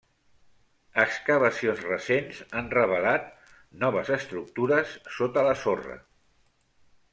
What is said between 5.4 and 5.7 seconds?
la